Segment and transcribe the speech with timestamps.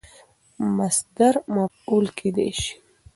[0.77, 2.71] مصدر مفعول کېدای سي.